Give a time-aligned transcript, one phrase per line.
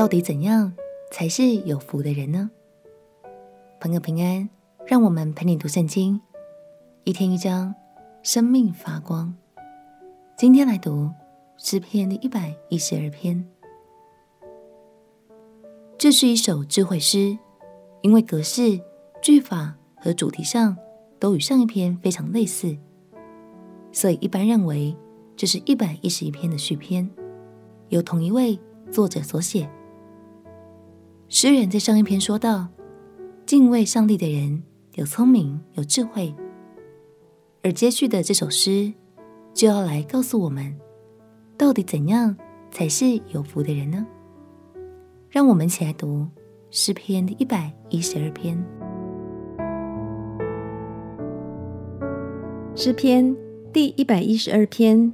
[0.00, 0.72] 到底怎样
[1.10, 2.50] 才是有福的人呢？
[3.78, 4.48] 朋友平安，
[4.86, 6.18] 让我们陪你读圣经，
[7.04, 7.74] 一天一章，
[8.22, 9.36] 生命发光。
[10.38, 11.10] 今天来读
[11.58, 13.46] 诗篇的一百一十二篇。
[15.98, 17.36] 这是一首智慧诗，
[18.00, 18.80] 因为格式、
[19.20, 20.74] 句法和主题上
[21.18, 22.74] 都与上一篇非常类似，
[23.92, 24.96] 所以一般认为
[25.36, 27.06] 这是一百一十一篇的续篇，
[27.90, 28.58] 由同一位
[28.90, 29.68] 作者所写。
[31.32, 32.66] 诗人在上一篇说到，
[33.46, 34.64] 敬畏上帝的人
[34.96, 36.34] 有聪明有智慧，
[37.62, 38.92] 而接续的这首诗
[39.54, 40.76] 就要来告诉我们，
[41.56, 42.36] 到底怎样
[42.72, 44.04] 才是有福的人呢？
[45.28, 46.26] 让我们一起来读
[46.72, 48.60] 诗篇的一百一十二篇。
[52.74, 53.36] 诗篇
[53.72, 55.12] 第一百一十二篇：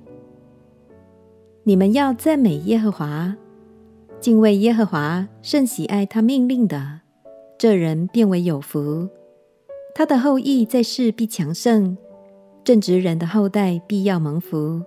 [1.63, 3.37] 你们要赞美耶和华，
[4.19, 7.01] 敬畏耶和华，甚喜爱他命令的，
[7.59, 9.09] 这人便为有福。
[9.95, 11.97] 他的后裔在世必强盛，
[12.65, 14.83] 正直人的后代必要蒙福。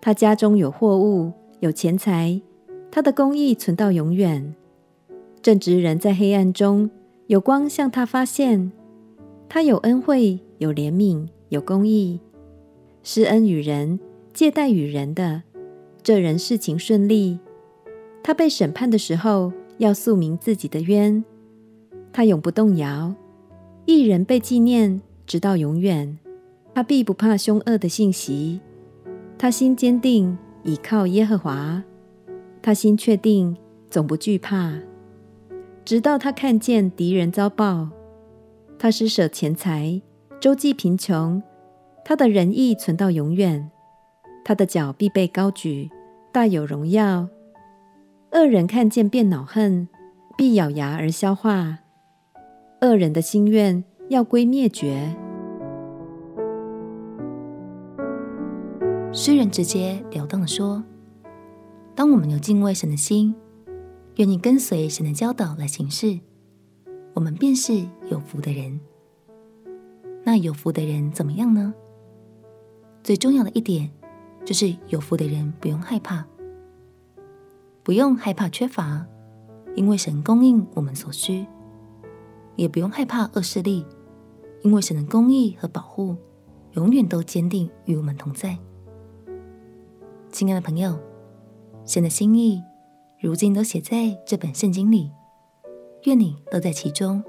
[0.00, 2.40] 他家中有货物，有钱财。
[2.90, 4.54] 他的公义存到永远，
[5.40, 6.90] 正直人在黑暗中
[7.28, 8.70] 有光向他发现。
[9.48, 12.20] 他有恩惠，有怜悯，有公义，
[13.02, 13.98] 施恩与人，
[14.34, 15.42] 借贷与人的，
[16.02, 17.38] 这人事情顺利。
[18.22, 21.24] 他被审判的时候，要诉明自己的冤。
[22.12, 23.14] 他永不动摇，
[23.84, 26.18] 一人被纪念，直到永远。
[26.74, 28.60] 他必不怕凶恶的信息。
[29.36, 31.82] 他心坚定，倚靠耶和华。
[32.62, 33.56] 他心确定，
[33.90, 34.78] 总不惧怕，
[35.84, 37.90] 直到他看见敌人遭报。
[38.78, 40.00] 他施舍钱财，
[40.38, 41.42] 周济贫穷。
[42.04, 43.70] 他的仁义存到永远。
[44.44, 45.90] 他的脚必被高举，
[46.32, 47.28] 大有荣耀。
[48.32, 49.86] 恶人看见便恼恨，
[50.38, 51.80] 必咬牙而消化。
[52.80, 55.14] 恶人的心愿要归灭绝。
[59.12, 60.82] 诗人直截了当的说。
[61.94, 63.34] 当我们有敬畏神的心，
[64.16, 66.18] 愿意跟随神的教导来行事，
[67.12, 68.80] 我们便是有福的人。
[70.24, 71.74] 那有福的人怎么样呢？
[73.04, 73.90] 最重要的一点
[74.42, 76.26] 就是有福的人不用害怕，
[77.82, 79.06] 不用害怕缺乏，
[79.74, 81.46] 因为神供应我们所需；
[82.56, 83.84] 也不用害怕恶势力，
[84.62, 86.16] 因为神的公义和保护
[86.72, 88.58] 永远都坚定与我们同在。
[90.30, 90.98] 亲爱的朋友。
[91.84, 92.62] 神的心意，
[93.20, 95.10] 如今都写在这本圣经里。
[96.04, 97.20] 愿你乐在其中，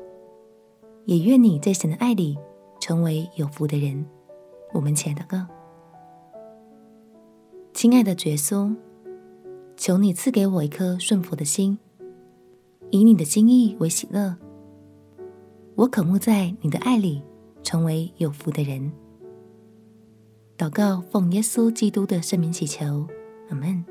[1.06, 2.38] 也愿你在神的爱里
[2.80, 4.06] 成为有福的人。
[4.74, 5.47] 我们亲爱的哥，
[7.74, 8.75] 亲爱的耶稣，
[9.84, 11.78] 求你赐给我一颗顺服的心，
[12.90, 14.38] 以你的心意为喜乐。
[15.76, 17.22] 我渴慕在你的爱里
[17.64, 18.90] 成为有福的人。
[20.58, 23.06] 祷告，奉耶稣基督的圣名祈求，
[23.50, 23.84] 阿门。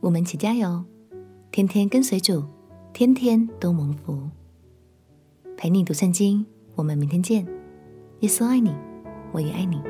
[0.00, 0.84] 我们一起加油，
[1.50, 2.44] 天天跟随主，
[2.92, 4.28] 天天都蒙福。
[5.56, 7.46] 陪你读圣经，我们明天见。
[8.18, 8.74] 耶稣爱你，
[9.32, 9.80] 我也爱你。